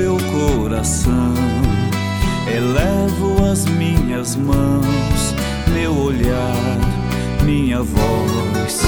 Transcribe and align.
meu 0.00 0.16
coração, 0.32 1.34
elevo 2.48 3.44
as 3.44 3.66
minhas 3.66 4.34
mãos, 4.34 5.34
meu 5.74 5.94
olhar, 5.94 6.78
minha 7.44 7.82
voz. 7.82 8.80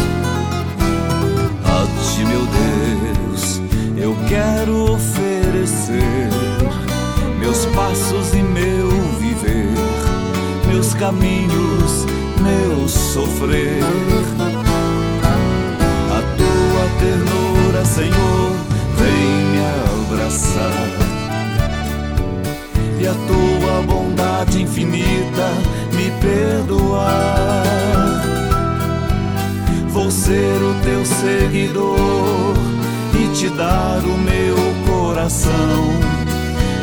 A 1.66 1.86
ti, 2.02 2.24
meu 2.24 2.46
Deus, 2.46 3.60
eu 3.94 4.16
quero 4.26 4.94
oferecer 4.94 6.30
meus 7.38 7.66
passos 7.66 8.32
e 8.32 8.42
meu 8.42 8.88
viver, 9.20 9.68
meus 10.66 10.94
caminhos, 10.94 12.06
meu 12.40 12.88
sofrer. 12.88 13.82
tua 23.26 23.82
bondade 23.82 24.62
infinita 24.62 25.48
me 25.94 26.10
perdoar. 26.20 27.62
Vou 29.88 30.10
ser 30.10 30.56
o 30.62 30.74
teu 30.82 31.04
seguidor 31.04 32.54
e 33.14 33.28
te 33.34 33.48
dar 33.50 34.00
o 34.04 34.18
meu 34.18 34.56
coração. 34.86 35.52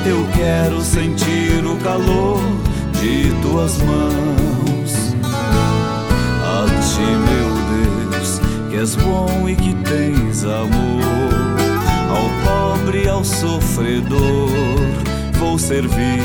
Eu 0.06 0.26
quero 0.34 0.82
sentir 0.82 1.66
o 1.66 1.76
calor 1.78 2.40
de 3.00 3.32
tuas 3.42 3.78
mãos. 3.80 5.16
A 6.44 6.66
ti, 6.82 7.02
meu 7.02 8.10
Deus, 8.12 8.42
que 8.70 8.78
és 8.78 8.96
bom 8.96 9.50
e 9.50 9.56
que 9.56 9.74
tens 9.76 10.44
amor 10.44 11.40
ao 12.10 12.30
pobre 12.44 13.04
e 13.04 13.10
ao 13.10 13.24
sofredor 13.24 14.59
vou 15.40 15.58
servir 15.58 16.20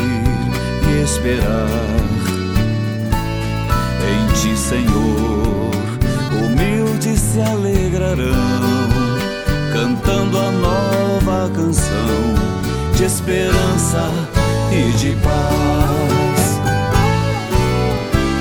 e 0.91 1.03
esperar 1.05 1.69
em 4.11 4.33
ti, 4.35 4.57
Senhor. 4.57 5.71
Humildes 6.43 7.21
se 7.21 7.41
alegrarão, 7.41 8.89
cantando 9.73 10.37
a 10.37 10.51
nova 10.51 11.51
canção 11.55 12.35
de 12.97 13.05
esperança 13.05 14.11
e 14.73 14.91
de 14.99 15.17
paz. 15.23 16.61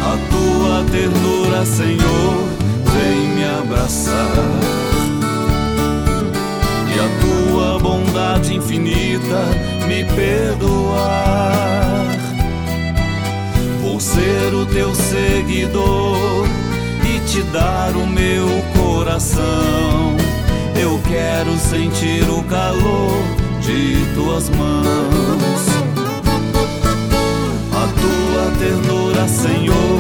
A 0.02 0.18
tua 0.32 0.84
ternura, 0.92 1.66
Senhor, 1.66 2.48
vem 2.86 3.28
me 3.36 3.46
abraçar 3.46 4.83
bondade 8.34 8.56
infinita 8.56 9.46
me 9.88 10.04
perdoar. 10.16 12.08
Vou 13.82 14.00
ser 14.00 14.54
o 14.54 14.66
teu 14.66 14.94
seguidor 14.96 16.48
e 17.06 17.20
te 17.28 17.44
dar 17.52 17.96
o 17.96 18.08
meu 18.08 18.48
coração. 18.76 20.18
Eu 20.80 21.00
quero 21.08 21.56
sentir 21.58 22.24
o 22.30 22.42
calor 22.44 23.14
de 23.62 24.04
tuas 24.16 24.50
mãos. 24.50 25.68
A 27.72 27.88
tua 28.02 28.52
ternura, 28.58 29.28
Senhor, 29.28 30.00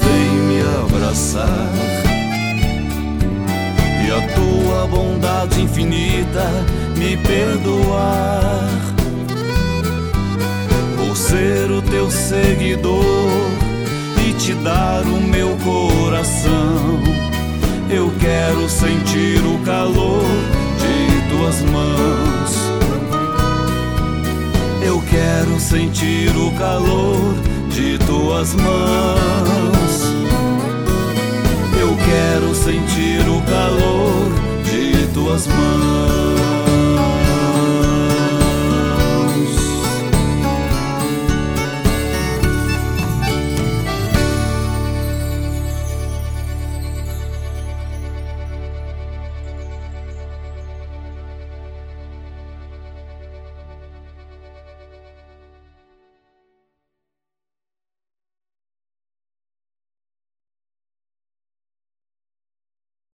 vem 0.00 0.30
me 0.48 0.60
abraçar. 0.82 1.72
E 4.04 4.10
a 4.10 4.20
tua 4.34 4.86
bondade 4.88 5.60
infinita 5.60 6.48
me 6.98 7.16
perdoar. 7.16 8.68
Vou 10.96 11.14
ser 11.14 11.70
o 11.70 11.80
teu 11.80 12.10
seguidor 12.10 13.02
e 14.26 14.32
te 14.32 14.52
dar 14.54 15.02
o 15.02 15.20
meu 15.20 15.56
coração. 15.58 17.00
Eu 17.88 18.12
quero 18.18 18.68
sentir 18.68 19.38
o 19.38 19.58
calor 19.64 20.24
de 20.78 21.28
tuas 21.30 21.62
mãos. 21.62 22.58
Eu 24.82 25.00
quero 25.08 25.60
sentir 25.60 26.36
o 26.36 26.50
calor 26.58 27.34
de 27.70 27.96
tuas 28.06 28.54
mãos. 28.54 30.02
Eu 31.80 31.96
quero 31.96 32.54
sentir 32.54 33.20
o 33.28 33.40
calor 33.42 34.32
de 34.64 35.06
tuas 35.14 35.46
mãos. 35.46 36.17